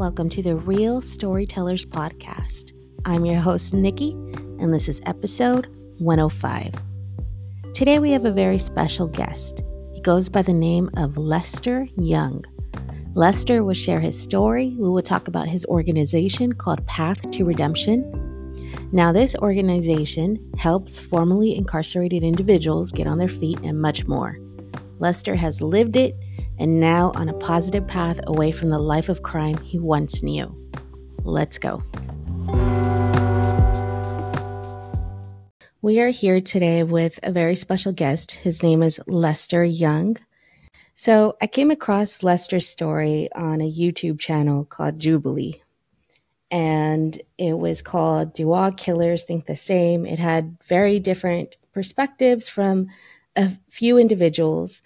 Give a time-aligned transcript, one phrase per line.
[0.00, 2.72] Welcome to the Real Storytellers Podcast.
[3.04, 4.12] I'm your host, Nikki,
[4.58, 5.66] and this is episode
[5.98, 6.72] 105.
[7.74, 9.62] Today we have a very special guest.
[9.92, 12.42] He goes by the name of Lester Young.
[13.12, 14.74] Lester will share his story.
[14.78, 18.10] We will talk about his organization called Path to Redemption.
[18.92, 24.38] Now, this organization helps formerly incarcerated individuals get on their feet and much more.
[24.98, 26.16] Lester has lived it
[26.60, 30.54] and now on a positive path away from the life of crime he once knew.
[31.24, 31.82] Let's go.
[35.82, 38.32] We are here today with a very special guest.
[38.32, 40.18] His name is Lester Young.
[40.94, 45.62] So I came across Lester's story on a YouTube channel called Jubilee.
[46.50, 50.04] And it was called Do All Killers Think the Same?
[50.04, 52.88] It had very different perspectives from
[53.34, 54.82] a few individuals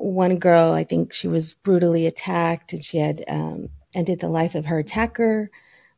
[0.00, 4.54] one girl, I think she was brutally attacked and she had um, ended the life
[4.54, 5.50] of her attacker.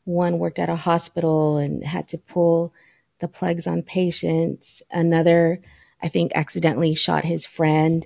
[0.04, 2.74] One worked at a hospital and had to pull
[3.20, 4.82] the plugs on patients.
[4.90, 5.60] Another,
[6.02, 8.04] I think, accidentally shot his friend.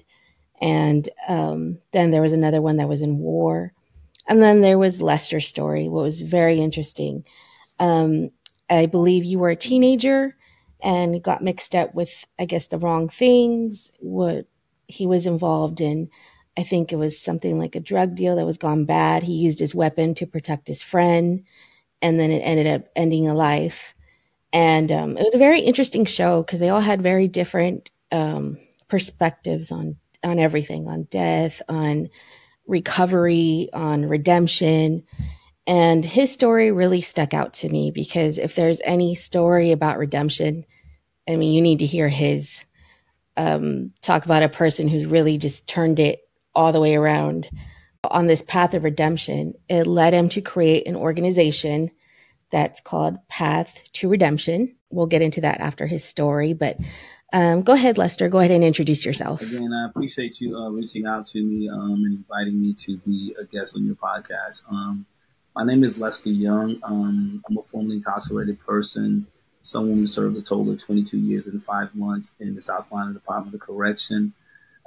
[0.61, 3.72] And um, then there was another one that was in war.
[4.28, 7.25] And then there was Lester's story, what was very interesting.
[7.78, 8.31] Um,
[8.69, 10.36] I believe you were a teenager
[10.83, 13.91] and got mixed up with, I guess, the wrong things.
[14.00, 14.47] What
[14.89, 16.11] he was involved in,
[16.56, 19.23] I think it was something like a drug deal that was gone bad.
[19.23, 21.45] He used his weapon to protect his friend,
[22.01, 23.95] and then it ended up ending a life.
[24.53, 28.59] And um, it was a very interesting show because they all had very different um,
[28.89, 32.09] perspectives on on everything, on death, on
[32.67, 35.05] recovery, on redemption.
[35.67, 40.65] And his story really stuck out to me because if there's any story about redemption,
[41.28, 42.65] I mean, you need to hear his
[43.37, 46.20] um, talk about a person who's really just turned it
[46.55, 47.48] all the way around
[48.11, 49.55] on this path of redemption.
[49.69, 51.91] It led him to create an organization
[52.51, 54.77] that's called Path to Redemption.
[54.91, 56.78] We'll get into that after his story, but
[57.33, 58.28] um, go ahead, Lester.
[58.28, 59.43] Go ahead and introduce yourself.
[59.43, 63.34] Again, I appreciate you uh, reaching out to me um, and inviting me to be
[63.39, 64.62] a guest on your podcast.
[64.71, 65.05] Um,
[65.55, 66.78] my name is Lester Young.
[66.84, 69.27] Um, I'm a formerly incarcerated person
[69.66, 73.15] someone who served a total of 22 years and five months in the South Carolina
[73.15, 74.32] Department of Correction.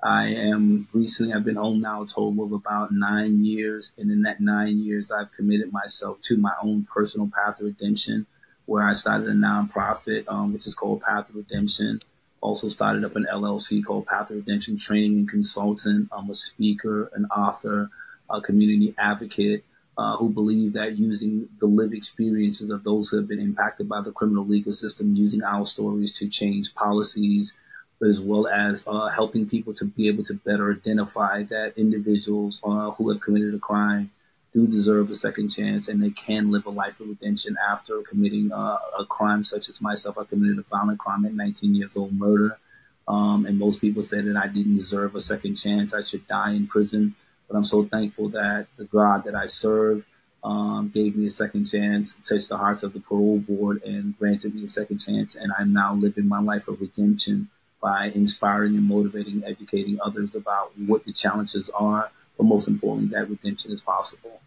[0.02, 3.92] I am recently, I've been home now a total of about nine years.
[3.98, 8.26] And in that nine years, I've committed myself to my own personal path of redemption,
[8.66, 12.02] where I started a nonprofit, um, which is called Path of Redemption.
[12.40, 16.08] Also started up an LLC called Path of Redemption Training and Consultant.
[16.14, 17.90] I'm a speaker, an author,
[18.30, 19.66] a community advocate,
[20.00, 24.00] uh, who believe that using the lived experiences of those who have been impacted by
[24.00, 27.58] the criminal legal system, using our stories to change policies,
[28.02, 32.92] as well as uh, helping people to be able to better identify that individuals uh,
[32.92, 34.10] who have committed a crime
[34.54, 38.54] do deserve a second chance and they can live a life of redemption after committing
[38.54, 40.18] uh, a crime such as myself.
[40.18, 42.58] I committed a violent crime at 19 years old, murder.
[43.06, 45.94] Um, and most people say that I didn't deserve a second chance.
[45.94, 47.16] I should die in prison.
[47.50, 50.06] But I'm so thankful that the God that I serve
[50.44, 54.56] um, gave me a second chance, touched the hearts of the parole board, and granted
[54.56, 55.36] me a second chance.
[55.36, 57.50] And I'm now living my life of redemption
[57.82, 63.30] by inspiring and motivating, educating others about what the challenges are, but most importantly, that
[63.30, 64.42] redemption is possible.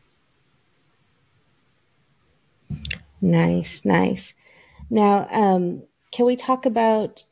[3.20, 4.34] Nice, nice.
[4.90, 7.24] Now, um, can we talk about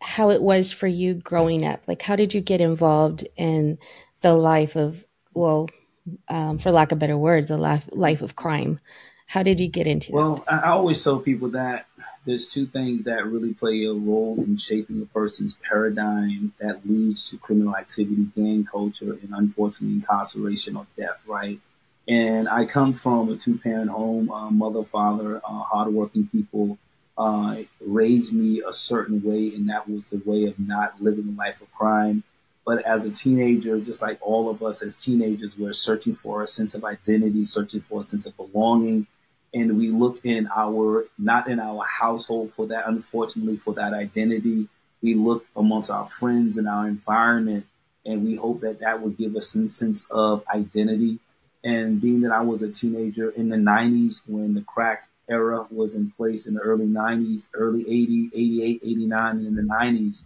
[0.00, 1.82] how it was for you growing up?
[1.86, 3.78] Like, how did you get involved in
[4.20, 5.04] the life of
[5.34, 5.68] well,
[6.28, 8.80] um, for lack of better words, a life, life of crime.
[9.26, 10.46] How did you get into well, that?
[10.46, 11.86] Well, I always tell people that
[12.24, 17.30] there's two things that really play a role in shaping a person's paradigm that leads
[17.30, 21.58] to criminal activity, gang culture, and unfortunately incarceration or death, right?
[22.06, 26.78] And I come from a two parent home, uh, mother, father, uh, hardworking people
[27.16, 31.38] uh, raised me a certain way, and that was the way of not living a
[31.38, 32.22] life of crime.
[32.64, 36.46] But as a teenager, just like all of us as teenagers, we're searching for a
[36.46, 39.06] sense of identity, searching for a sense of belonging.
[39.52, 44.68] And we look in our, not in our household for that, unfortunately, for that identity.
[45.02, 47.66] We look amongst our friends and our environment,
[48.06, 51.18] and we hope that that would give us some sense of identity.
[51.64, 55.94] And being that I was a teenager in the 90s when the crack era was
[55.94, 60.22] in place in the early 90s, early 80, 88, 89, and in the 90s,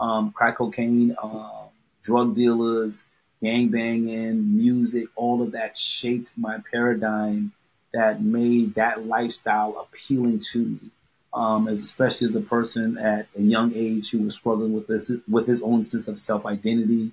[0.00, 1.67] um, crack cocaine, uh,
[2.02, 3.04] drug dealers,
[3.42, 7.52] gang banging, music, all of that shaped my paradigm
[7.92, 10.90] that made that lifestyle appealing to me.
[11.32, 15.46] Um, especially as a person at a young age who was struggling with this, with
[15.46, 17.12] his own sense of self identity.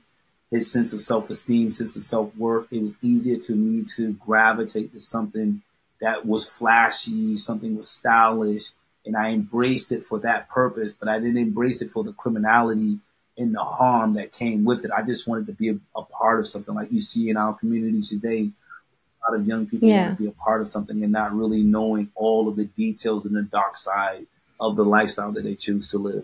[0.50, 2.72] his sense of self esteem, sense of self worth.
[2.72, 5.62] It was easier to me to gravitate to something
[6.02, 8.70] that was flashy, something was stylish,
[9.06, 10.94] and I embraced it for that purpose.
[10.94, 13.00] But I didn't embrace it for the criminality
[13.38, 14.92] and the harm that came with it.
[14.92, 17.54] I just wanted to be a, a part of something like you see in our
[17.54, 18.50] community today.
[19.28, 20.08] A lot of young people yeah.
[20.08, 23.26] want to be a part of something and not really knowing all of the details
[23.26, 24.26] and the dark side
[24.60, 26.24] of the lifestyle that they choose to live.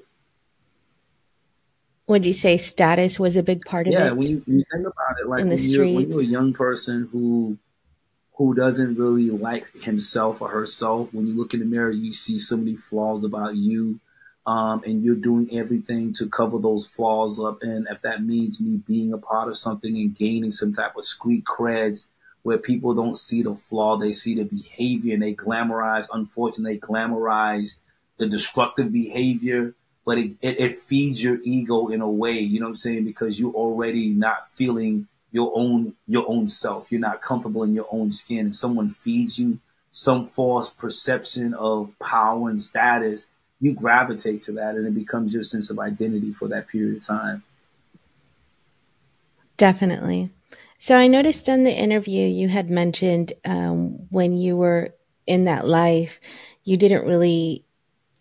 [2.07, 4.05] Would you say status was a big part of yeah, it?
[4.05, 6.53] Yeah, when you, when you think about it, like when, you're, when you're a young
[6.53, 7.57] person who
[8.33, 12.39] who doesn't really like himself or herself, when you look in the mirror, you see
[12.39, 13.99] so many flaws about you
[14.45, 17.61] um, and you're doing everything to cover those flaws up.
[17.61, 21.05] And if that means me being a part of something and gaining some type of
[21.05, 22.07] street creds
[22.41, 26.79] where people don't see the flaw, they see the behavior and they glamorize, unfortunately, they
[26.79, 27.75] glamorize
[28.17, 32.65] the destructive behavior, but it, it, it feeds your ego in a way, you know
[32.65, 33.05] what I'm saying?
[33.05, 36.91] Because you're already not feeling your own, your own self.
[36.91, 39.59] You're not comfortable in your own skin and someone feeds you
[39.91, 43.27] some false perception of power and status
[43.61, 47.03] you gravitate to that and it becomes your sense of identity for that period of
[47.03, 47.43] time.
[49.55, 50.31] Definitely.
[50.79, 54.95] So I noticed on the interview you had mentioned um, when you were
[55.27, 56.19] in that life,
[56.63, 57.63] you didn't really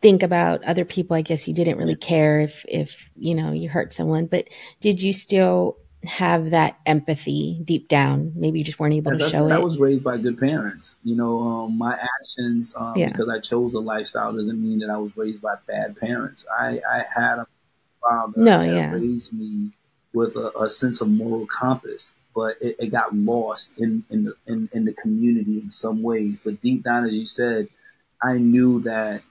[0.02, 1.16] think about other people.
[1.16, 4.48] I guess you didn't really care if, if, you know, you hurt someone, but
[4.81, 8.32] did you still have that empathy deep down.
[8.35, 9.55] Maybe you just weren't able As to I show said, it.
[9.55, 10.97] I was raised by good parents.
[11.05, 13.11] You know, um, my actions, um, yeah.
[13.11, 16.47] because I chose a lifestyle, doesn't mean that I was raised by bad parents.
[16.58, 17.47] I, I had a
[18.00, 18.93] father no, that yeah.
[18.93, 19.70] raised me
[20.12, 24.35] with a, a, sense of moral compass, but it, it got lost in in the
[24.46, 26.38] in, in the community in some ways.
[26.43, 27.69] But deep down, as you said,
[28.23, 29.23] I knew that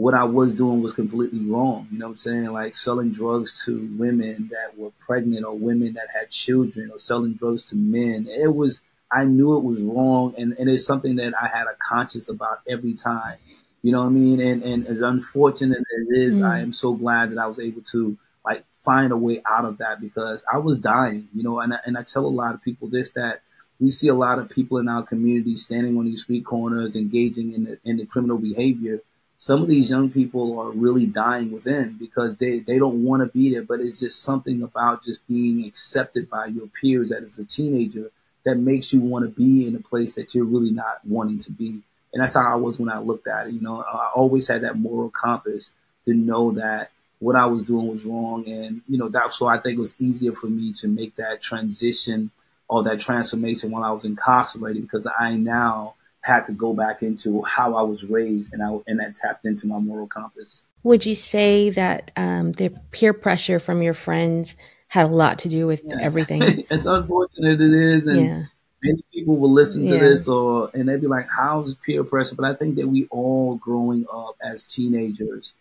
[0.00, 1.86] what I was doing was completely wrong.
[1.92, 2.46] You know what I'm saying?
[2.46, 7.34] Like selling drugs to women that were pregnant or women that had children or selling
[7.34, 8.26] drugs to men.
[8.26, 8.80] It was,
[9.12, 10.32] I knew it was wrong.
[10.38, 13.36] And, and it's something that I had a conscience about every time.
[13.82, 14.40] You know what I mean?
[14.40, 16.48] And, and as unfortunate as it is, mm.
[16.48, 19.76] I am so glad that I was able to like find a way out of
[19.78, 22.62] that because I was dying, you know, and I, and I tell a lot of
[22.62, 23.42] people this, that
[23.78, 27.52] we see a lot of people in our community standing on these street corners, engaging
[27.52, 29.02] in the, in the criminal behavior
[29.40, 33.26] some of these young people are really dying within because they, they don't want to
[33.26, 37.46] be there, but it's just something about just being accepted by your peers as a
[37.46, 38.10] teenager
[38.44, 41.50] that makes you want to be in a place that you're really not wanting to
[41.50, 41.80] be.
[42.12, 43.54] And that's how I was when I looked at it.
[43.54, 45.72] You know, I always had that moral compass
[46.04, 48.46] to know that what I was doing was wrong.
[48.46, 51.40] And, you know, that's why I think it was easier for me to make that
[51.40, 52.30] transition
[52.68, 57.42] or that transformation while I was incarcerated because I now had to go back into
[57.42, 60.64] how I was raised, and I and that tapped into my moral compass.
[60.82, 64.56] Would you say that um, the peer pressure from your friends
[64.88, 65.96] had a lot to do with yeah.
[66.00, 66.64] everything?
[66.70, 68.42] it's unfortunate it is, and yeah.
[68.82, 70.00] many people will listen to yeah.
[70.00, 73.56] this or and they'd be like, "How's peer pressure?" But I think that we all
[73.56, 75.54] growing up as teenagers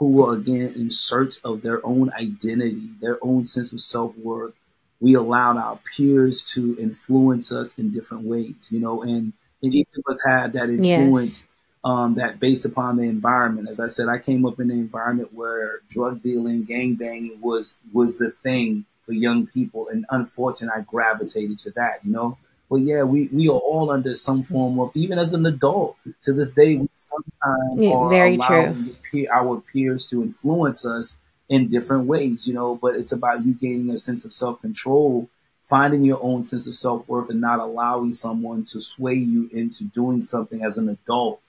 [0.00, 4.54] who were again in search of their own identity, their own sense of self worth.
[4.98, 9.88] We allowed our peers to influence us in different ways, you know, and and each
[9.96, 11.48] of us had that influence yes.
[11.84, 13.68] um, that based upon the environment.
[13.68, 17.78] As I said, I came up in an environment where drug dealing, gang banging was
[17.92, 22.00] was the thing for young people, and unfortunately, I gravitated to that.
[22.04, 25.44] You know, but yeah, we we are all under some form of even as an
[25.44, 26.76] adult to this day.
[26.76, 31.16] We sometimes yeah, are very allowing peer, our peers to influence us
[31.48, 32.46] in different ways.
[32.46, 35.28] You know, but it's about you gaining a sense of self control
[35.70, 39.84] finding your own sense of self worth and not allowing someone to sway you into
[39.84, 41.40] doing something as an adult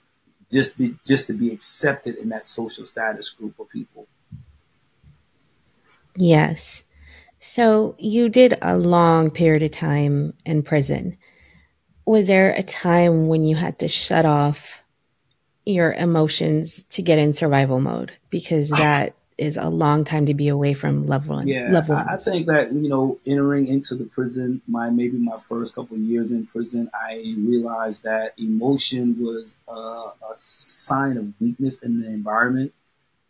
[0.52, 4.08] just be just to be accepted in that social status group of people.
[6.16, 6.84] Yes.
[7.40, 11.18] So you did a long period of time in prison.
[12.06, 14.84] Was there a time when you had to shut off
[15.66, 18.12] your emotions to get in survival mode?
[18.30, 21.50] Because that is a long time to be away from loved ones.
[21.50, 22.08] Yeah, loved ones.
[22.08, 26.04] I think that you know, entering into the prison, my maybe my first couple of
[26.04, 32.08] years in prison, I realized that emotion was a, a sign of weakness in the
[32.08, 32.72] environment.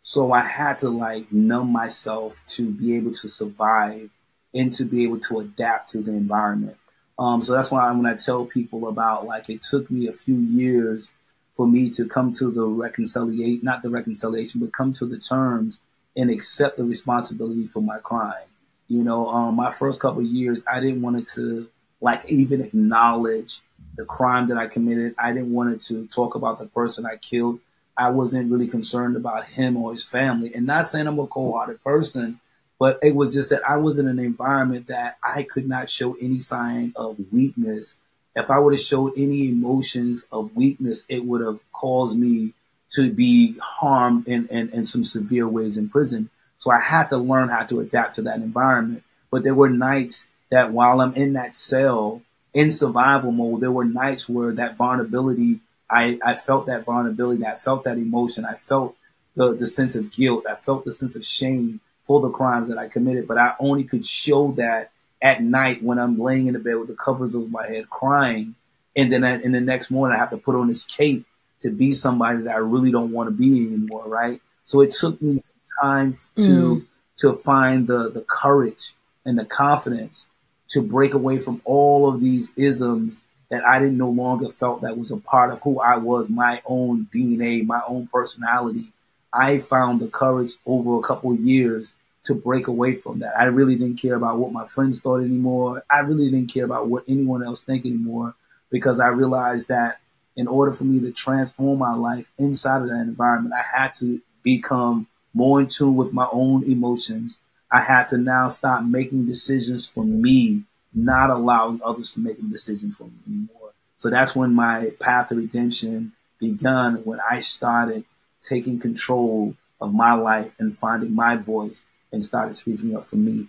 [0.02, 4.10] So I had to like numb myself to be able to survive
[4.52, 6.76] and to be able to adapt to the environment.
[7.18, 10.36] Um, so that's why when I tell people about like it took me a few
[10.36, 11.10] years
[11.56, 15.80] for me to come to the reconciliation, not the reconciliation, but come to the terms
[16.16, 18.44] and accept the responsibility for my crime.
[18.88, 21.68] You know, um, my first couple years, I didn't want to
[22.00, 23.60] like even acknowledge
[23.96, 25.14] the crime that I committed.
[25.18, 27.60] I didn't want to talk about the person I killed.
[27.96, 30.54] I wasn't really concerned about him or his family.
[30.54, 32.40] And not saying I'm a cold-hearted person,
[32.82, 36.14] But it was just that I was in an environment that I could not show
[36.20, 37.94] any sign of weakness.
[38.34, 42.54] If I would have showed any emotions of weakness, it would have caused me
[42.92, 46.30] to be harmed in, in, in some severe ways in prison.
[46.58, 49.02] So I had to learn how to adapt to that environment.
[49.30, 52.22] But there were nights that while I'm in that cell
[52.52, 57.56] in survival mode, there were nights where that vulnerability, I, I felt that vulnerability, I
[57.56, 58.94] felt that emotion, I felt
[59.34, 62.78] the, the sense of guilt, I felt the sense of shame for the crimes that
[62.78, 64.90] I committed, but I only could show that
[65.22, 68.56] at night when I'm laying in the bed with the covers over my head crying.
[68.94, 71.24] And then I, in the next morning, I have to put on this cape
[71.62, 74.40] to be somebody that I really don't want to be anymore, right?
[74.66, 76.86] So it took me some time to mm.
[77.18, 80.28] to find the the courage and the confidence
[80.68, 84.96] to break away from all of these isms that I didn't no longer felt that
[84.96, 88.92] was a part of who I was, my own DNA, my own personality.
[89.30, 93.36] I found the courage over a couple of years to break away from that.
[93.38, 95.84] I really didn't care about what my friends thought anymore.
[95.90, 98.34] I really didn't care about what anyone else think anymore
[98.70, 100.00] because I realized that
[100.36, 104.20] in order for me to transform my life inside of that environment, I had to
[104.42, 107.38] become more in tune with my own emotions.
[107.70, 112.42] I had to now stop making decisions for me, not allowing others to make a
[112.42, 113.72] decision for me anymore.
[113.98, 118.04] So that's when my path of redemption begun, when I started
[118.40, 123.48] taking control of my life and finding my voice and started speaking up for me.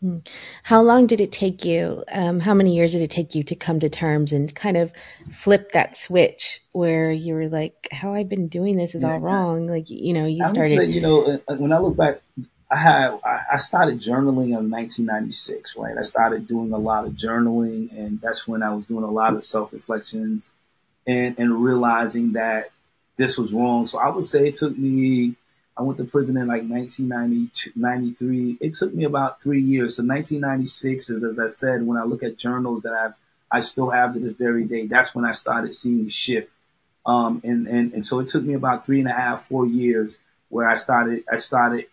[0.00, 0.18] Hmm.
[0.62, 2.04] How long did it take you?
[2.12, 4.92] Um, how many years did it take you to come to terms and kind of
[5.32, 9.66] flip that switch where you were like, "How I've been doing this is all wrong."
[9.66, 10.76] Like you know, you I started.
[10.76, 12.20] Say, you know, uh, uh, when I look back,
[12.70, 13.18] I had
[13.52, 15.76] I started journaling in 1996.
[15.76, 19.10] Right, I started doing a lot of journaling, and that's when I was doing a
[19.10, 20.52] lot of self reflections,
[21.08, 22.70] and and realizing that
[23.16, 23.88] this was wrong.
[23.88, 25.34] So I would say it took me
[25.78, 28.58] I went to prison in like 1993.
[28.60, 29.96] It took me about three years.
[29.96, 33.14] So 1996 is, as I said, when I look at journals that I've,
[33.50, 34.86] I still have to this very day.
[34.86, 36.52] That's when I started seeing the shift.
[37.06, 40.18] Um, and, and, and so it took me about three and a half, four years
[40.48, 41.86] where I started, I started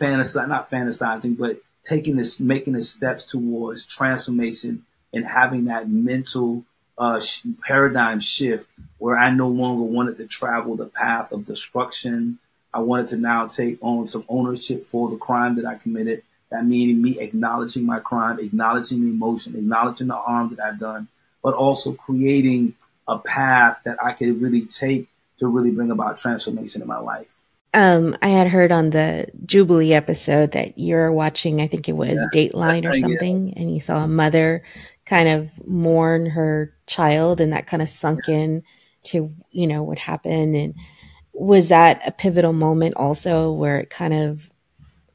[0.00, 6.64] fantasizing, not fantasizing, but taking this, making the steps towards transformation and having that mental
[6.98, 7.20] uh,
[7.62, 8.68] paradigm shift
[8.98, 12.40] where I no longer wanted to travel the path of destruction,
[12.78, 16.22] I wanted to now take on some ownership for the crime that I committed.
[16.50, 21.08] That meaning me acknowledging my crime, acknowledging the emotion, acknowledging the harm that I've done,
[21.42, 22.74] but also creating
[23.08, 25.08] a path that I could really take
[25.40, 27.26] to really bring about transformation in my life.
[27.74, 32.18] Um, I had heard on the Jubilee episode that you're watching, I think it was
[32.32, 32.48] yeah.
[32.48, 33.54] Dateline or something, yeah.
[33.56, 34.62] and you saw a mother
[35.04, 38.62] kind of mourn her child, and that kind of sunk in
[39.04, 40.54] to, you know, what happened.
[40.54, 40.74] And
[41.38, 44.50] was that a pivotal moment also where it kind of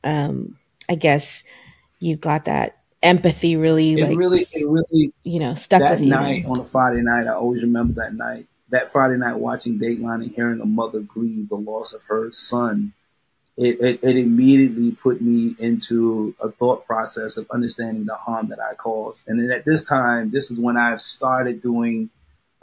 [0.04, 0.58] um
[0.90, 1.44] i guess
[2.00, 6.02] you got that empathy really it like really it really you know stuck that with
[6.02, 6.10] you?
[6.10, 10.24] night on a friday night i always remember that night that friday night watching dateline
[10.24, 12.94] and hearing a mother grieve the loss of her son.
[13.56, 18.60] It, it, it immediately put me into a thought process of understanding the harm that
[18.60, 19.28] i caused.
[19.28, 22.10] And then at this time this is when i've started doing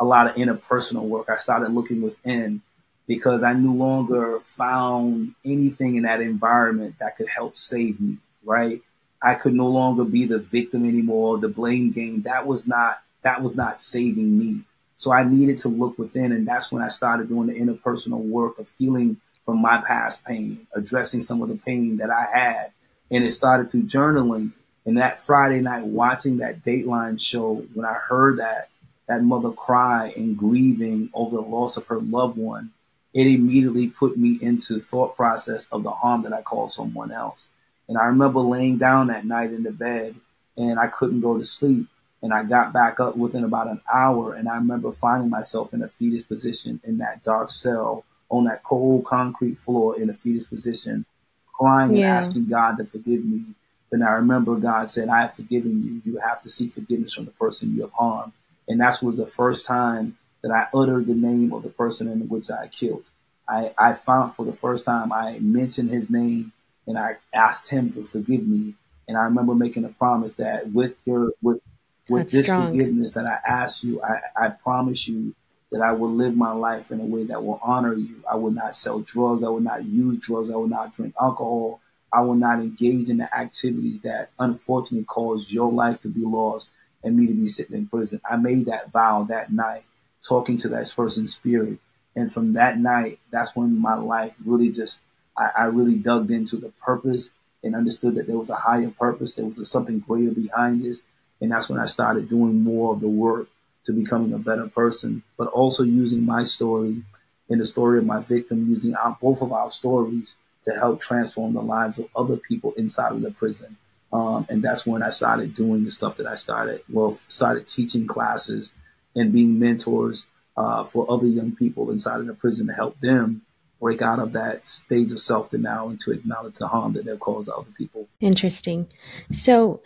[0.01, 1.29] a lot of interpersonal work.
[1.29, 2.63] I started looking within
[3.11, 8.83] because I no longer found anything in that environment that could help save me, right?
[9.21, 12.23] I could no longer be the victim anymore, the blame game.
[12.23, 14.61] That was not that was not saving me.
[14.97, 18.61] So I needed to look within and that's when I started doing the interpersonal work
[18.61, 22.71] of healing from my past pain, addressing some of the pain that I had.
[23.11, 24.53] And it started through journaling.
[24.87, 28.69] And that Friday night watching that Dateline show, when I heard that
[29.09, 32.71] that mother cry and grieving over the loss of her loved one,
[33.13, 37.51] it immediately put me into thought process of the harm that I caused someone else.
[37.89, 40.15] And I remember laying down that night in the bed
[40.57, 41.87] and I couldn't go to sleep.
[42.23, 44.35] And I got back up within about an hour.
[44.35, 48.63] And I remember finding myself in a fetus position in that dark cell on that
[48.63, 51.05] cold concrete floor in a fetus position,
[51.53, 51.97] crying yeah.
[51.97, 53.43] and asking God to forgive me.
[53.91, 56.13] Then I remember God said, I have forgiven you.
[56.13, 58.33] You have to seek forgiveness from the person you have harmed.
[58.69, 62.29] And that was the first time that I uttered the name of the person in
[62.29, 63.05] which I killed.
[63.49, 66.53] I, I found for the first time I mentioned his name
[66.87, 68.75] and I asked him to forgive me.
[69.09, 71.61] And I remember making a promise that with your with
[72.09, 72.69] with That's this strong.
[72.69, 75.35] forgiveness that I ask you, I, I promise you
[75.71, 78.17] that I will live my life in a way that will honor you.
[78.31, 79.45] I will not sell drugs.
[79.45, 80.51] I will not use drugs.
[80.51, 81.81] I will not drink alcohol.
[82.13, 86.73] I will not engage in the activities that unfortunately caused your life to be lost
[87.05, 88.21] and me to be sitting in prison.
[88.29, 89.85] I made that vow that night
[90.27, 91.79] talking to that person's spirit.
[92.17, 94.99] And from that night, that's when my life really just,
[95.37, 97.31] I, I really dug into the purpose
[97.63, 99.35] and understood that there was a higher purpose.
[99.35, 101.03] There was something greater behind this.
[101.41, 103.49] And that's when I started doing more of the work
[103.87, 107.03] to becoming a better person, but also using my story
[107.49, 110.35] and the story of my victim, using our, both of our stories
[110.65, 113.77] to help transform the lives of other people inside of the prison.
[114.13, 116.83] Um, and that's when I started doing the stuff that I started.
[116.89, 118.75] Well, started teaching classes
[119.15, 120.27] and being mentors
[120.57, 123.43] uh, for other young people inside of the prison to help them
[123.81, 127.19] break out of that stage of self denial and to acknowledge the harm that they've
[127.19, 128.07] caused to other people.
[128.21, 128.87] Interesting.
[129.33, 129.81] So,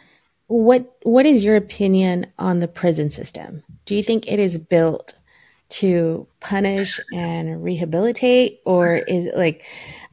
[0.49, 3.63] what what is your opinion on the prison system?
[3.87, 5.15] Do you think it is built
[5.67, 9.65] to punish and rehabilitate, or is it like?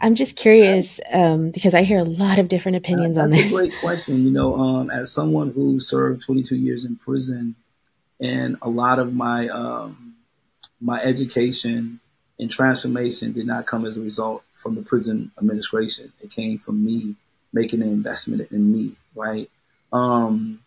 [0.03, 3.51] I'm just curious um, because I hear a lot of different opinions uh, on this.
[3.51, 4.23] Great question.
[4.23, 7.55] You know, um, as someone who served 22 years in prison,
[8.21, 10.15] and a lot of my um,
[10.79, 11.99] my education
[12.39, 16.11] and transformation did not come as a result from the prison administration.
[16.21, 17.15] It came from me
[17.51, 19.49] making an investment in me, right?
[19.91, 20.59] Um,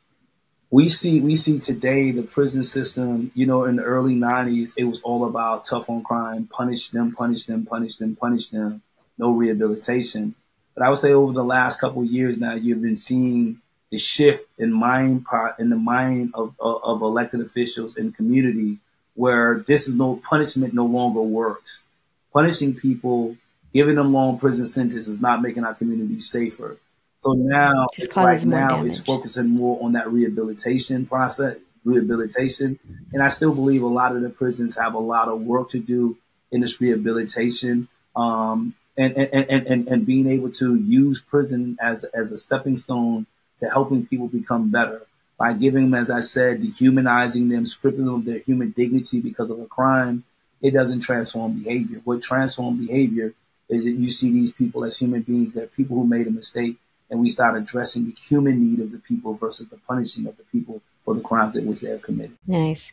[0.71, 3.31] we see we see today the prison system.
[3.35, 7.13] You know, in the early '90s, it was all about tough on crime, punish them,
[7.13, 8.83] punish them, punish them, punish them,
[9.17, 10.35] no rehabilitation.
[10.75, 13.61] But I would say over the last couple years now, you've been seeing
[13.95, 15.25] the shift in mind
[15.61, 18.79] in the mind of, of, of elected officials and community
[19.15, 21.85] where this is no punishment no longer works.
[22.33, 23.37] Punishing people,
[23.73, 26.77] giving them long prison sentences is not making our community safer.
[27.21, 28.89] So now Just it's like now damage.
[28.89, 32.81] it's focusing more on that rehabilitation process, rehabilitation.
[33.13, 35.79] And I still believe a lot of the prisons have a lot of work to
[35.79, 36.17] do
[36.51, 37.87] in this rehabilitation.
[38.17, 42.77] Um, and, and, and, and, and being able to use prison as, as a stepping
[42.77, 43.27] stone
[43.59, 45.03] to helping people become better
[45.39, 49.51] by giving them, as I said, dehumanizing them, stripping them of their human dignity because
[49.51, 50.25] of a crime,
[50.63, 52.01] it doesn't transform behavior.
[52.05, 53.35] What transforms behavior
[53.69, 55.55] is that you see these people as human beings.
[55.55, 56.77] They're people who made a mistake,
[57.11, 60.45] and we start addressing the human need of the people versus the punishing of the
[60.45, 62.37] people for the crimes that which they have committed.
[62.47, 62.93] Nice.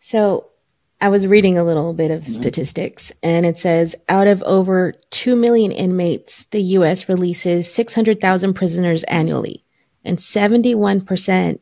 [0.00, 0.46] So
[1.00, 2.34] I was reading a little bit of mm-hmm.
[2.34, 7.08] statistics, and it says out of over 2 million inmates, the U.S.
[7.08, 9.62] releases 600,000 prisoners annually,
[10.04, 11.58] and 71%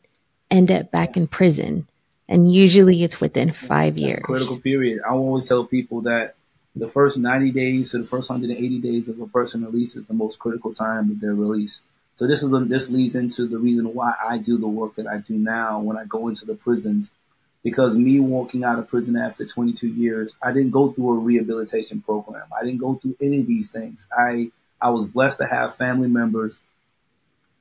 [0.50, 1.86] end up back in prison.
[2.28, 4.18] And usually it's within five years.
[4.22, 5.00] critical period.
[5.04, 6.36] I always tell people that
[6.76, 10.14] the first 90 days to the first 180 days of a person release is the
[10.14, 11.80] most critical time of their release.
[12.14, 15.18] So this is this leads into the reason why I do the work that I
[15.18, 17.10] do now when I go into the prisons,
[17.64, 22.02] because me walking out of prison after 22 years, I didn't go through a rehabilitation
[22.02, 22.44] program.
[22.56, 24.06] I didn't go through any of these things.
[24.16, 24.50] I
[24.80, 26.60] I was blessed to have family members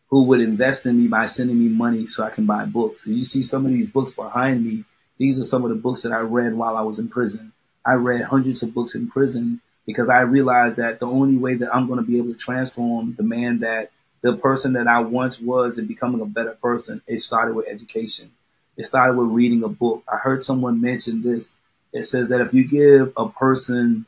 [0.10, 3.06] who would invest in me by sending me money so I can buy books.
[3.06, 4.84] you see some of these books behind me.
[5.18, 7.52] These are some of the books that I read while I was in prison.
[7.86, 11.74] I read hundreds of books in prison because I realized that the only way that
[11.74, 13.92] I'm going to be able to transform the man that
[14.22, 18.32] the person that I once was and becoming a better person, it started with education.
[18.78, 20.04] It started with reading a book.
[20.12, 21.52] I heard someone mention this.
[21.94, 24.06] It says that if you give a person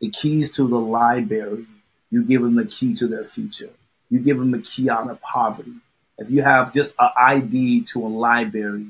[0.00, 1.66] the keys to the library,
[2.10, 3.70] you give them the key to their future
[4.10, 5.72] you give them a key out of poverty.
[6.18, 8.86] If you have just an ID to a library,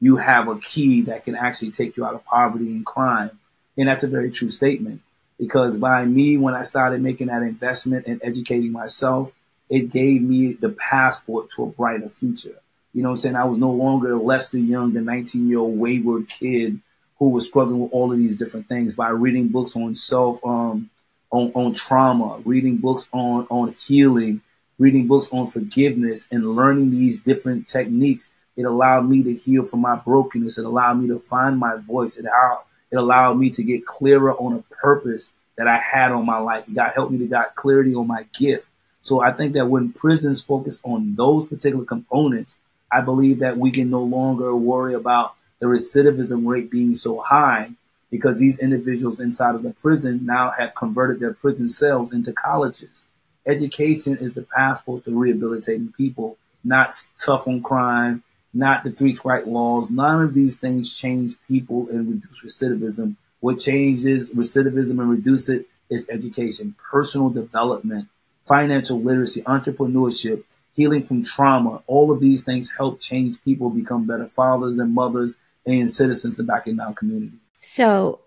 [0.00, 3.38] you have a key that can actually take you out of poverty and crime.
[3.76, 5.02] And that's a very true statement
[5.38, 9.32] because by me, when I started making that investment and educating myself,
[9.68, 12.56] it gave me the passport to a brighter future.
[12.92, 13.36] You know what I'm saying?
[13.36, 16.80] I was no longer Lester Young, the 19 year old wayward kid
[17.18, 20.90] who was struggling with all of these different things by reading books on self, um,
[21.30, 24.40] on, on trauma, reading books on, on healing,
[24.80, 29.80] reading books on forgiveness and learning these different techniques, it allowed me to heal from
[29.82, 30.56] my brokenness.
[30.56, 32.16] It allowed me to find my voice.
[32.16, 36.24] It, how, it allowed me to get clearer on a purpose that I had on
[36.24, 36.66] my life.
[36.66, 38.68] It got helped me to got clarity on my gift.
[39.02, 42.58] So I think that when prisons focus on those particular components,
[42.90, 47.72] I believe that we can no longer worry about the recidivism rate being so high
[48.10, 53.06] because these individuals inside of the prison now have converted their prison cells into colleges.
[53.46, 58.22] Education is the passport to rehabilitating people, not tough on crime,
[58.52, 59.90] not the three strike laws.
[59.90, 63.16] None of these things change people and reduce recidivism.
[63.40, 68.08] What changes recidivism and reduce it is education, personal development,
[68.46, 71.82] financial literacy, entrepreneurship, healing from trauma.
[71.86, 76.46] All of these things help change people become better fathers and mothers and citizens and
[76.46, 77.38] back in our community.
[77.60, 78.20] So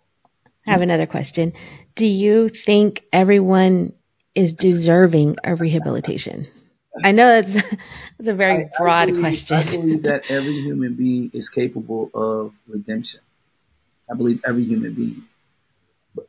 [0.68, 1.54] I have another question.
[1.96, 3.94] Do you think everyone
[4.36, 6.48] is deserving of rehabilitation?
[7.04, 7.54] I know that's,
[8.18, 9.58] that's a very I, broad I believe, question.
[9.58, 13.22] I believe that every human being is capable of redemption.
[14.10, 15.24] I believe every human being.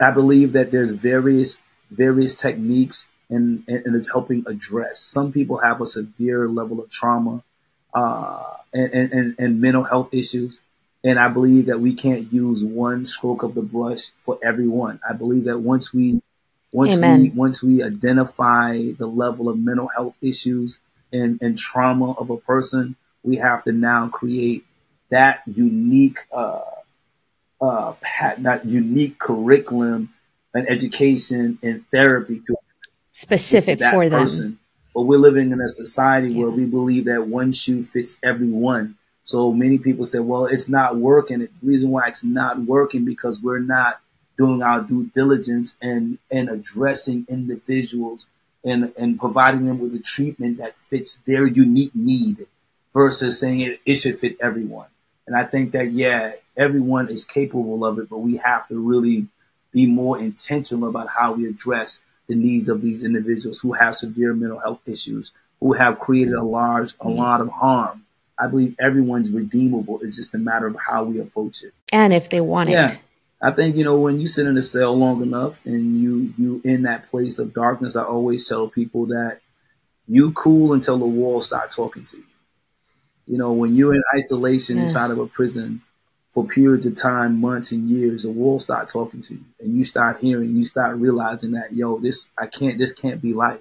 [0.00, 5.00] I believe that there's various various techniques and, and, and helping address.
[5.00, 7.42] Some people have a severe level of trauma
[7.94, 10.60] uh, and, and, and mental health issues.
[11.02, 15.00] And I believe that we can't use one stroke of the brush for everyone.
[15.08, 16.22] I believe that once we
[16.74, 17.22] once Amen.
[17.22, 20.80] we once we identify the level of mental health issues
[21.12, 24.66] and, and trauma of a person, we have to now create
[25.08, 26.62] that unique uh,
[27.60, 27.94] uh,
[28.38, 30.12] that unique curriculum
[30.52, 32.56] and education and therapy to
[33.12, 34.44] specific for that for person.
[34.44, 34.58] them.
[34.92, 36.40] But we're living in a society yeah.
[36.40, 38.96] where we believe that one shoe fits everyone.
[39.22, 41.38] So many people say, well, it's not working.
[41.38, 44.00] The reason why it's not working because we're not
[44.36, 48.26] doing our due diligence and, and addressing individuals
[48.64, 52.46] and, and providing them with a treatment that fits their unique need
[52.92, 54.86] versus saying it, it should fit everyone.
[55.26, 59.26] And I think that, yeah, everyone is capable of it, but we have to really
[59.72, 64.32] be more intentional about how we address the needs of these individuals who have severe
[64.32, 67.18] mental health issues, who have created a large, a mm-hmm.
[67.18, 68.04] lot of harm.
[68.38, 70.00] I believe everyone's redeemable.
[70.02, 71.72] It's just a matter of how we approach it.
[71.92, 72.86] And if they want yeah.
[72.86, 73.00] it.
[73.44, 76.62] I think, you know, when you sit in a cell long enough and you, you
[76.64, 79.40] in that place of darkness, I always tell people that
[80.08, 82.24] you cool until the walls start talking to you.
[83.26, 84.84] You know, when you're in isolation yeah.
[84.84, 85.82] inside of a prison,
[86.32, 89.84] for periods of time, months and years, the world start talking to you and you
[89.84, 93.60] start hearing, you start realizing that, yo, this, I can't, this can't be life.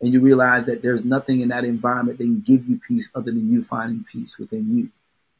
[0.00, 3.30] And you realize that there's nothing in that environment that can give you peace other
[3.30, 4.90] than you finding peace within you.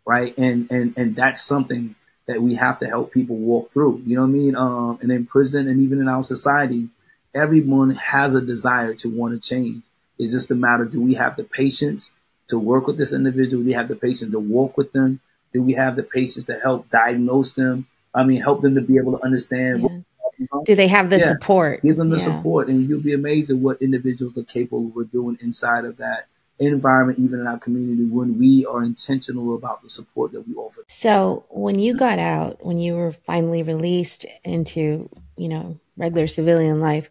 [0.04, 0.36] Right.
[0.36, 1.94] And, and, and that's something
[2.28, 4.02] that we have to help people walk through.
[4.06, 4.54] You know what I mean?
[4.54, 6.88] Um, and in prison and even in our society,
[7.34, 9.82] everyone has a desire to want to change.
[10.18, 12.12] It's just a matter, do we have the patience
[12.48, 13.62] to work with this individual?
[13.62, 15.20] Do we have the patience to walk with them?
[15.54, 17.86] Do we have the patience to help diagnose them?
[18.14, 19.82] I mean, help them to be able to understand.
[19.82, 20.46] Yeah.
[20.50, 21.28] What, Do they have the yeah.
[21.28, 21.82] support?
[21.82, 22.24] Give them the yeah.
[22.24, 26.26] support, and you'll be amazed at what individuals are capable of doing inside of that
[26.66, 30.84] environment, even in our community, when we are intentional about the support that we offer.
[30.88, 36.80] So, when you got out, when you were finally released into, you know, regular civilian
[36.80, 37.10] life,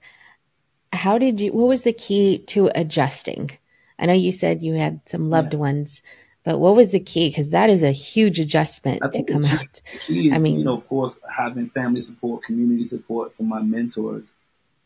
[0.92, 1.54] how did you?
[1.54, 3.52] What was the key to adjusting?
[4.00, 5.60] I know you said you had some loved yeah.
[5.60, 6.02] ones
[6.48, 7.28] but what was the key?
[7.28, 9.82] Because that is a huge adjustment to come key, out.
[10.06, 13.62] Key is, I mean, you know, of course, having family support, community support from my
[13.62, 14.30] mentors.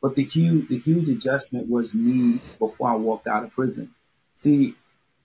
[0.02, 3.94] But the huge, the huge adjustment was me before I walked out of prison.
[4.42, 4.74] See,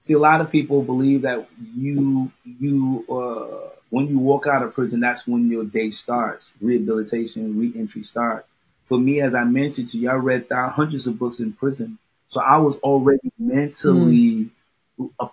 [0.00, 4.74] see, a lot of people believe that you, you, uh, when you walk out of
[4.74, 8.44] prison, that's when your day starts, rehabilitation, reentry start.
[8.84, 11.96] For me, as I mentioned to you, I read hundreds of books in prison.
[12.28, 14.50] So I was already mentally mm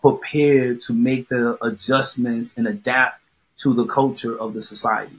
[0.01, 3.21] prepared to make the adjustments and adapt
[3.57, 5.17] to the culture of the society.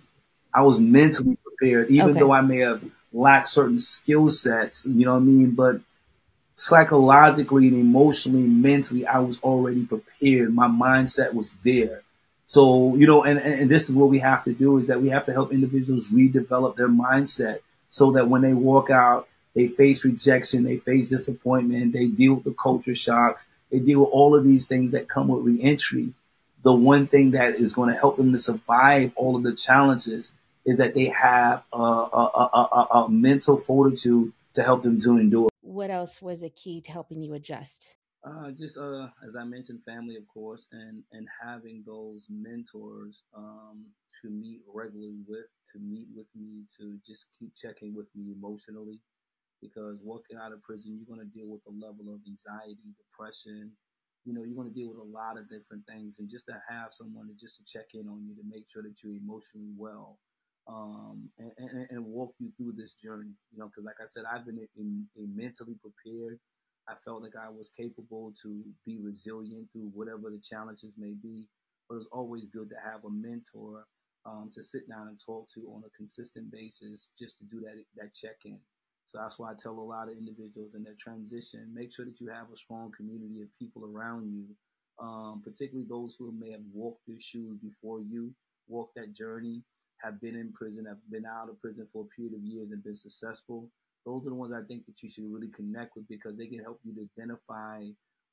[0.53, 2.18] I was mentally prepared, even okay.
[2.20, 5.50] though I may have lacked certain skill sets, you know what I mean?
[5.53, 5.81] But
[6.54, 10.54] psychologically and emotionally, mentally, I was already prepared.
[10.54, 12.02] My mindset was there.
[12.46, 15.08] So, you know, and, and this is what we have to do is that we
[15.08, 20.04] have to help individuals redevelop their mindset so that when they walk out, they face
[20.04, 24.44] rejection, they face disappointment, they deal with the culture shocks, they deal with all of
[24.44, 26.12] these things that come with reentry.
[26.62, 30.32] The one thing that is going to help them to survive all of the challenges
[30.64, 35.48] is that they have a, a, a, a mental fortitude to help them to endure.
[35.74, 37.96] What else was a key to helping you adjust?
[38.24, 43.84] Uh, just uh, as I mentioned, family, of course, and and having those mentors um,
[44.22, 49.00] to meet regularly with, to meet with me, to just keep checking with me emotionally,
[49.60, 53.72] because walking out of prison, you're going to deal with a level of anxiety, depression.
[54.24, 56.54] You know, you're going to deal with a lot of different things, and just to
[56.70, 59.74] have someone to just to check in on you to make sure that you're emotionally
[59.76, 60.20] well,
[60.66, 63.33] um, and, and, and, walk you through this journey.
[63.53, 66.38] You know, because like I said, I've been in, in mentally prepared.
[66.88, 71.48] I felt like I was capable to be resilient through whatever the challenges may be.
[71.88, 73.87] But it's always good to have a mentor
[74.27, 77.74] um, to sit down and talk to on a consistent basis, just to do that
[77.96, 78.59] that check in.
[79.07, 82.20] So that's why I tell a lot of individuals in their transition, make sure that
[82.20, 84.46] you have a strong community of people around you,
[84.98, 88.33] um, particularly those who may have walked your shoes before you,
[88.66, 89.62] walked that journey,
[90.04, 92.84] have been in prison, have been out of prison for a period of years and
[92.84, 93.70] been successful.
[94.04, 96.60] Those are the ones I think that you should really connect with because they can
[96.60, 97.84] help you to identify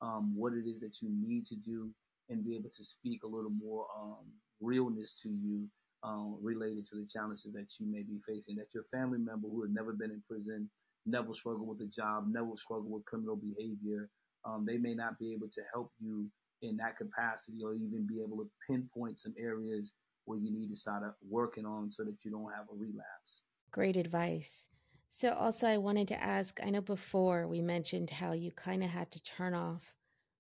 [0.02, 1.90] um, what it is that you need to do
[2.30, 4.26] and be able to speak a little more um,
[4.60, 5.68] realness to you
[6.04, 8.56] um, related to the challenges that you may be facing.
[8.58, 10.70] That your family member who has never been in prison,
[11.06, 14.10] never struggled with a job, never struggled with criminal behavior,
[14.46, 16.28] um, they may not be able to help you
[16.62, 19.94] in that capacity or even be able to pinpoint some areas
[20.26, 23.42] where you need to start working on so that you don't have a relapse.
[23.72, 24.68] Great advice.
[25.10, 28.90] So, also, I wanted to ask I know before we mentioned how you kind of
[28.90, 29.94] had to turn off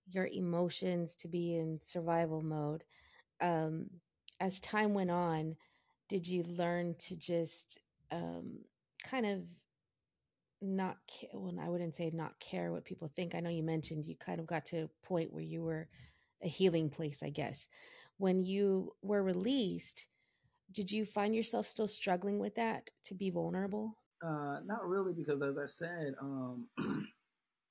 [0.10, 2.84] your emotions to be in survival mode.
[3.42, 3.90] Um,
[4.40, 5.56] as time went on,
[6.10, 7.80] did you learn to just
[8.12, 8.60] um,
[9.04, 9.44] kind of
[10.62, 11.30] not care?
[11.34, 13.36] Well, I wouldn't say not care what people think.
[13.36, 15.88] I know you mentioned you kind of got to a point where you were
[16.44, 17.68] a healing place, I guess.
[18.22, 20.06] When you were released,
[20.72, 23.98] did you find yourself still struggling with that to be vulnerable?
[24.24, 26.68] Uh, not really, because as I said, um,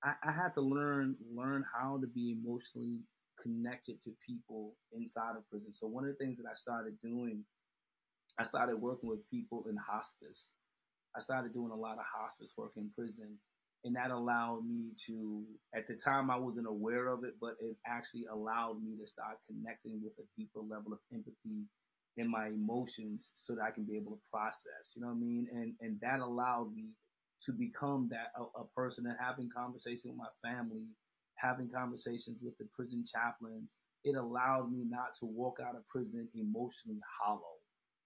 [0.03, 2.99] I, I, had to learn learn how to be emotionally
[3.41, 5.71] connected to people inside of prison.
[5.71, 7.45] So one of the things that I started doing,
[8.37, 10.51] I started working with people in hospice.
[11.17, 13.39] I started doing a lot of hospice work in prison,
[13.85, 15.45] and that allowed me to.
[15.75, 19.39] At the time, I wasn't aware of it, but it actually allowed me to start
[19.47, 21.65] connecting with a deeper level of empathy
[22.17, 24.93] in my emotions so that I can be able to process.
[24.95, 25.47] You know what I mean?
[25.53, 26.91] And and that allowed me
[27.43, 30.87] to become that a, a person and having conversations with my family,
[31.37, 33.77] having conversations with the prison chaplains.
[34.05, 37.61] It allowed me not to walk out of prison emotionally hollow.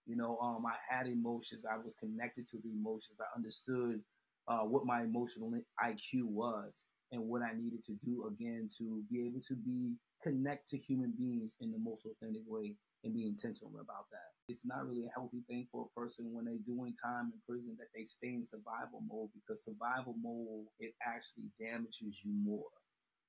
[0.07, 1.65] You know, um, I had emotions.
[1.65, 3.19] I was connected to the emotions.
[3.21, 4.01] I understood
[4.49, 9.27] uh, what my emotional IQ was and what I needed to do again to be
[9.27, 13.73] able to be connect to human beings in the most authentic way and be intentional
[13.81, 14.33] about that.
[14.49, 17.77] It's not really a healthy thing for a person when they're doing time in prison
[17.79, 22.73] that they stay in survival mode because survival mode it actually damages you more,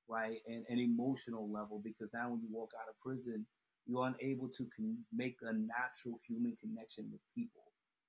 [0.08, 0.38] right?
[0.46, 3.46] And an emotional level because now when you walk out of prison,
[3.86, 7.65] you're unable to con- make a natural human connection with people.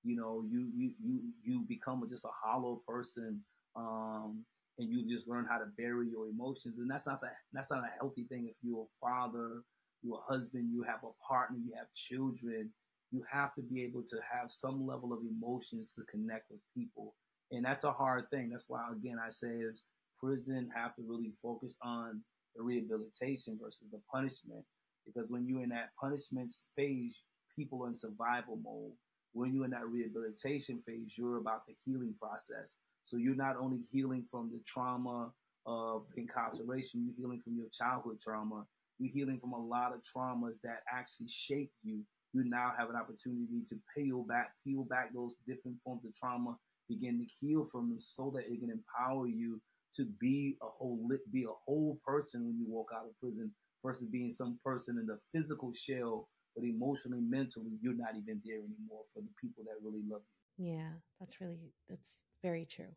[0.07, 3.41] You know, you you you you become just a hollow person.
[3.75, 4.43] Um,
[4.79, 7.83] and you just learn how to bury your emotions, and that's not that that's not
[7.83, 9.63] a healthy thing if you're a father
[10.03, 12.71] you're a husband, you have a partner, you have children,
[13.11, 17.15] you have to be able to have some level of emotions to connect with people.
[17.51, 18.49] And that's a hard thing.
[18.49, 19.83] That's why, again, I say is
[20.19, 22.21] prison have to really focus on
[22.55, 24.63] the rehabilitation versus the punishment.
[25.05, 27.23] Because when you're in that punishment phase,
[27.55, 28.91] people are in survival mode.
[29.33, 32.75] When you're in that rehabilitation phase, you're about the healing process.
[33.05, 35.31] So you're not only healing from the trauma
[35.65, 38.65] of incarceration, you're healing from your childhood trauma
[38.99, 42.01] you're healing from a lot of traumas that actually shape you.
[42.33, 46.57] You now have an opportunity to peel back, peel back those different forms of trauma,
[46.89, 49.61] begin to heal from them, so that it can empower you
[49.95, 53.51] to be a whole, be a whole person when you walk out of prison,
[53.83, 58.57] versus being some person in the physical shell, but emotionally, mentally, you're not even there
[58.57, 60.21] anymore for the people that really love
[60.57, 60.73] you.
[60.73, 60.89] Yeah,
[61.19, 62.95] that's really that's very true.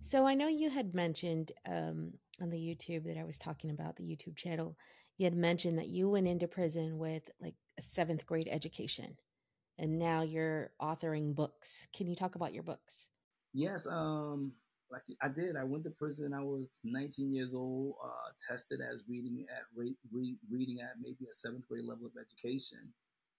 [0.00, 3.96] So I know you had mentioned um, on the YouTube that I was talking about,
[3.96, 4.76] the YouTube channel,
[5.18, 9.16] you had mentioned that you went into prison with like a seventh grade education
[9.78, 11.86] and now you're authoring books.
[11.92, 13.08] Can you talk about your books?
[13.52, 14.52] Yes, um,
[14.90, 15.56] like I did.
[15.56, 16.32] I went to prison.
[16.32, 21.26] I was 19 years old, uh, tested as reading at re- re- reading at maybe
[21.30, 22.92] a seventh grade level of education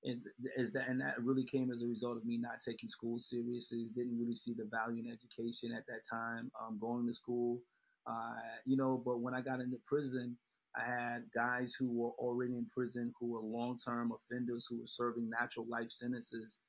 [0.04, 0.22] and
[0.56, 3.88] is that and that really came as a result of me not taking school seriously
[3.96, 7.60] didn't really see the value in education at that time um, going to school
[8.08, 8.36] uh,
[8.66, 10.38] you know but when i got into prison
[10.78, 15.30] i had guys who were already in prison who were long-term offenders who were serving
[15.30, 16.60] natural life sentences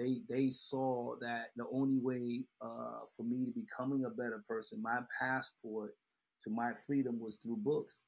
[0.00, 4.82] they they saw that the only way uh, for me to becoming a better person
[4.82, 5.94] my passport
[6.42, 8.00] to my freedom was through books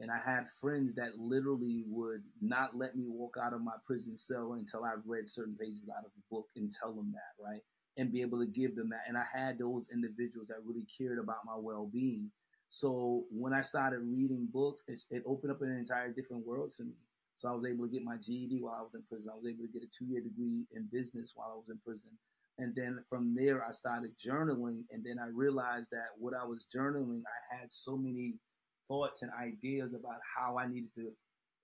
[0.00, 4.14] and I had friends that literally would not let me walk out of my prison
[4.14, 7.60] cell until I've read certain pages out of the book and tell them that, right?
[7.96, 9.02] And be able to give them that.
[9.06, 12.30] And I had those individuals that really cared about my well being.
[12.68, 16.94] So when I started reading books, it opened up an entire different world to me.
[17.36, 19.30] So I was able to get my GED while I was in prison.
[19.32, 21.78] I was able to get a two year degree in business while I was in
[21.84, 22.10] prison.
[22.58, 24.84] And then from there, I started journaling.
[24.90, 28.34] And then I realized that what I was journaling, I had so many
[28.88, 31.10] thoughts and ideas about how I needed to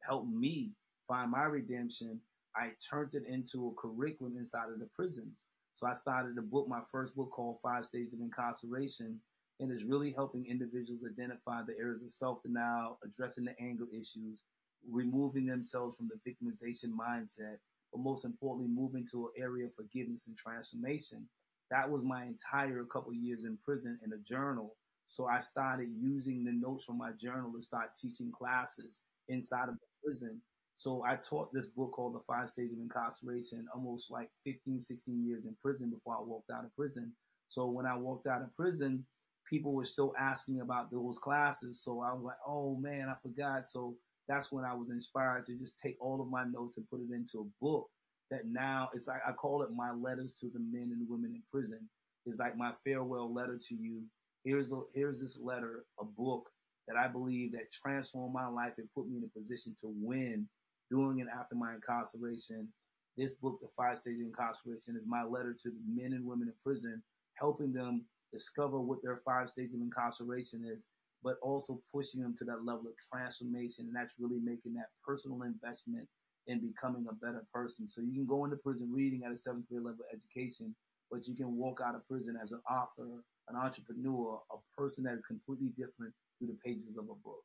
[0.03, 0.73] help me
[1.07, 2.21] find my redemption,
[2.57, 5.45] I turned it into a curriculum inside of the prisons.
[5.75, 9.21] So I started a book, my first book called Five Stages of Incarceration,
[9.61, 14.43] and is really helping individuals identify the areas of self denial, addressing the anger issues,
[14.91, 17.57] removing themselves from the victimization mindset,
[17.93, 21.29] but most importantly, moving to an area of forgiveness and transformation.
[21.71, 24.75] That was my entire couple years in prison in a journal
[25.09, 29.75] so I started using the notes from my journal to start teaching classes inside of
[29.75, 30.41] the prison.
[30.77, 35.27] So I taught this book called The Five Stages of Incarceration almost like 15, 16
[35.27, 37.13] years in prison before I walked out of prison.
[37.49, 39.05] So when I walked out of prison,
[39.49, 41.81] people were still asking about those classes.
[41.83, 43.67] So I was like, oh man, I forgot.
[43.67, 43.97] So
[44.29, 47.15] that's when I was inspired to just take all of my notes and put it
[47.15, 47.89] into a book
[48.31, 51.43] that now it's like I call it my letters to the men and women in
[51.51, 51.89] prison
[52.27, 54.03] is like my farewell letter to you.
[54.45, 56.51] Here's a, here's this letter, a book
[56.87, 60.47] that I believe that transformed my life and put me in a position to win
[60.91, 62.69] during and after my incarceration.
[63.17, 66.49] This book, The Five Stages of Incarceration, is my letter to the men and women
[66.49, 67.03] in prison,
[67.35, 70.87] helping them discover what their five stages of incarceration is,
[71.23, 73.87] but also pushing them to that level of transformation.
[73.87, 76.09] And that's really making that personal investment
[76.47, 77.89] in becoming a better person.
[77.89, 80.75] So you can go into prison reading at a seventh grade level education,
[81.11, 85.15] but you can walk out of prison as an author, an entrepreneur, a person that
[85.15, 87.45] is completely different through the pages of a book.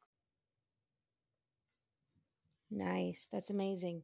[2.72, 3.28] Nice.
[3.32, 4.04] That's amazing.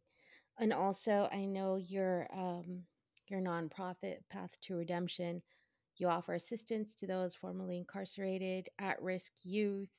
[0.60, 2.84] And also, I know your um,
[3.28, 5.42] your nonprofit Path to Redemption.
[6.00, 9.90] You offer assistance to those formerly incarcerated, at risk youth.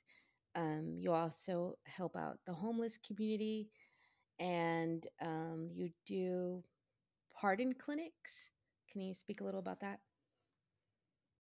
[0.56, 3.68] Um, you also help out the homeless community,
[4.40, 6.64] and um, you do
[7.38, 8.50] pardon clinics.
[8.90, 10.00] Can you speak a little about that?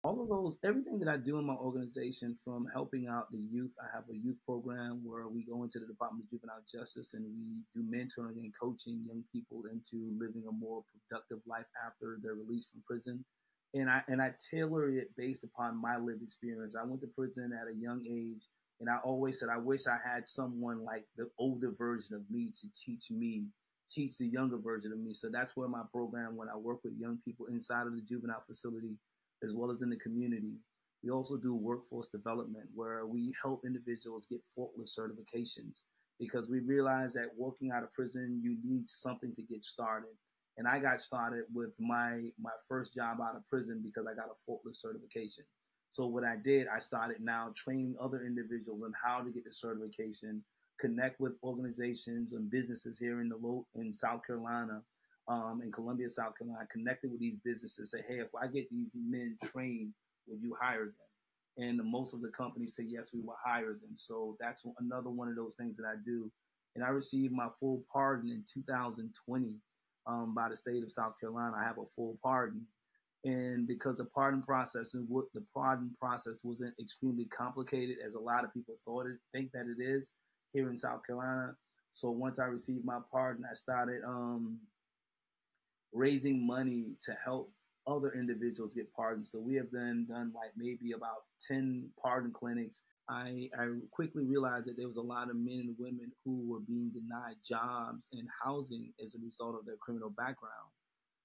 [0.04, 3.72] all of those, everything that I do in my organization, from helping out the youth,
[3.82, 7.26] I have a youth program where we go into the Department of Juvenile Justice and
[7.26, 12.36] we do mentoring and coaching young people into living a more productive life after their
[12.36, 13.26] release from prison.
[13.74, 16.76] And I and I tailor it based upon my lived experience.
[16.76, 18.48] I went to prison at a young age,
[18.80, 22.52] and I always said I wish I had someone like the older version of me
[22.60, 23.46] to teach me,
[23.90, 25.14] teach the younger version of me.
[25.14, 28.42] So that's where my program, when I work with young people inside of the juvenile
[28.42, 28.98] facility
[29.44, 30.54] as well as in the community.
[31.04, 35.84] We also do workforce development where we help individuals get forklift certifications
[36.20, 40.10] because we realize that working out of prison, you need something to get started.
[40.60, 44.30] And I got started with my my first job out of prison because I got
[44.30, 45.46] a forklift certification.
[45.92, 49.52] So what I did, I started now training other individuals on how to get the
[49.52, 50.44] certification,
[50.80, 54.84] connect with organizations and businesses here in the low in South Carolina
[55.30, 58.70] um, in Columbia, South Carolina, I connected with these businesses, say, hey, if I get
[58.72, 59.94] these men trained,
[60.28, 60.94] will you hire them?
[61.58, 63.94] And most of the companies say, yes, we will hire them.
[63.96, 66.32] So that's another one of those things that I do.
[66.76, 69.56] And I received my full pardon in 2020
[70.10, 71.56] um, by the state of South Carolina.
[71.58, 72.66] I have a full pardon.
[73.26, 78.20] And because the pardon process and what the pardon process wasn't extremely complicated as a
[78.20, 80.14] lot of people thought it, think that it is
[80.52, 81.54] here in South Carolina.
[81.92, 84.58] So once I received my pardon, I started um,
[85.92, 87.52] raising money to help
[87.88, 89.26] other individuals get pardoned.
[89.26, 92.82] So we have then done like maybe about 10 pardon clinics.
[93.10, 96.60] I, I quickly realized that there was a lot of men and women who were
[96.60, 100.70] being denied jobs and housing as a result of their criminal background.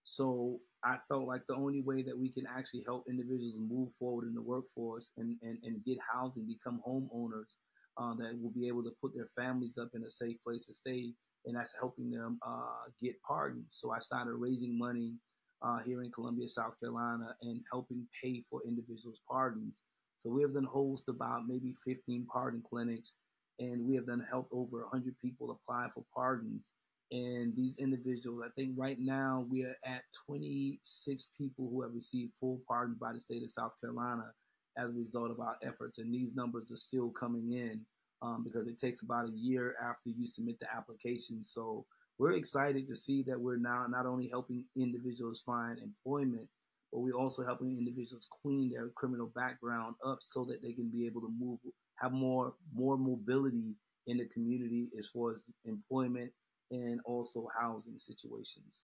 [0.02, 4.26] So I felt like the only way that we can actually help individuals move forward
[4.26, 7.56] in the workforce and, and, and get housing, become homeowners
[7.98, 10.74] uh, that will be able to put their families up in a safe place to
[10.74, 11.12] stay
[11.46, 13.64] and that's helping them uh, get pardoned.
[13.68, 15.14] So I started raising money
[15.62, 19.82] uh, here in Columbia, South Carolina, and helping pay for individuals' pardons.
[20.18, 23.16] So we have done host about maybe 15 pardon clinics,
[23.58, 26.72] and we have then helped over 100 people apply for pardons.
[27.12, 32.32] And these individuals, I think right now we are at 26 people who have received
[32.40, 34.32] full pardon by the state of South Carolina
[34.76, 35.98] as a result of our efforts.
[35.98, 37.80] And these numbers are still coming in
[38.22, 41.42] um, because it takes about a year after you submit the application.
[41.44, 41.84] So
[42.18, 46.48] we're excited to see that we're now not only helping individuals find employment,
[46.94, 51.04] but we're also helping individuals clean their criminal background up so that they can be
[51.04, 51.58] able to move,
[51.96, 53.74] have more more mobility
[54.06, 56.30] in the community as far as employment
[56.70, 58.84] and also housing situations.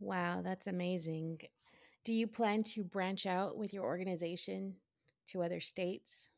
[0.00, 1.38] Wow, that's amazing.
[2.04, 4.74] Do you plan to branch out with your organization
[5.28, 6.30] to other states?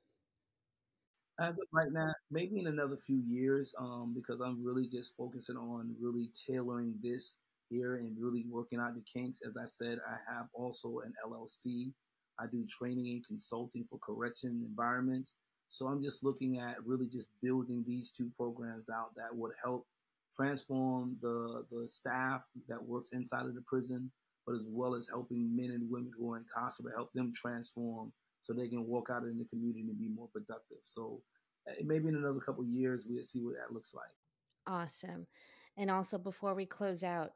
[1.40, 5.56] As of right now, maybe in another few years, um, because I'm really just focusing
[5.56, 7.36] on really tailoring this
[7.72, 9.40] here and really working out the kinks.
[9.46, 11.92] As I said, I have also an LLC.
[12.38, 15.34] I do training and consulting for correction environments.
[15.68, 19.86] So I'm just looking at really just building these two programs out that would help
[20.34, 24.10] transform the the staff that works inside of the prison,
[24.46, 28.12] but as well as helping men and women who are incarcerated, help them transform
[28.42, 30.78] so they can walk out in the community and be more productive.
[30.84, 31.22] So
[31.68, 34.04] uh, maybe in another couple years, we'll see what that looks like.
[34.66, 35.26] Awesome.
[35.76, 37.32] And also, before we close out,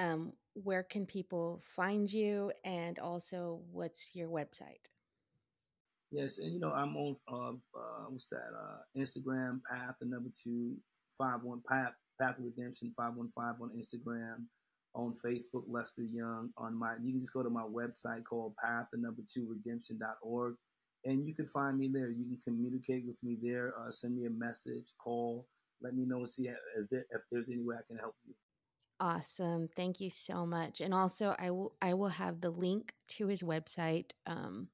[0.00, 2.50] um, where can people find you?
[2.64, 4.88] And also, what's your website?
[6.10, 8.50] Yes, and you know I'm on uh, uh, what's that?
[8.58, 10.74] Uh, Instagram path the number two
[11.16, 14.46] five one path path of redemption five one five on Instagram
[14.94, 16.50] on Facebook, Lester Young.
[16.56, 20.56] On my, you can just go to my website called Path the Number Two Redemption.org,
[21.04, 22.10] and you can find me there.
[22.10, 23.72] You can communicate with me there.
[23.78, 25.46] Uh, send me a message, call,
[25.80, 26.50] let me know, see
[26.90, 28.34] there, if there's any way I can help you.
[29.00, 29.68] Awesome.
[29.74, 30.82] Thank you so much.
[30.82, 34.68] And also I will I will have the link to his website um,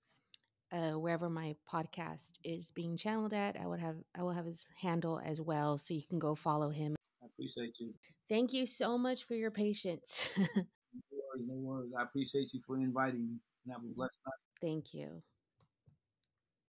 [0.73, 3.57] uh, wherever my podcast is being channeled at.
[3.57, 6.71] I would have I will have his handle as well so you can go follow
[6.71, 6.97] him.
[7.23, 7.95] I appreciate you.
[8.29, 10.29] Thank you so much for your patience.
[10.39, 10.45] no
[11.13, 11.93] worries, no worries.
[11.97, 13.37] I appreciate you for inviting me.
[13.65, 14.35] And have a blessed night.
[14.61, 15.23] Thank you.